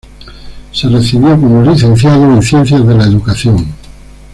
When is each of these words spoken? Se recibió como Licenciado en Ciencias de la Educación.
Se 0.71 0.89
recibió 0.89 1.39
como 1.39 1.61
Licenciado 1.61 2.25
en 2.33 2.41
Ciencias 2.41 2.83
de 2.87 2.95
la 2.95 3.03
Educación. 3.03 3.67